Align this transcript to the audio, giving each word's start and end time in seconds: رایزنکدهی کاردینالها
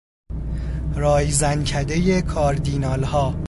رایزنکدهی 0.95 2.21
کاردینالها 2.21 3.35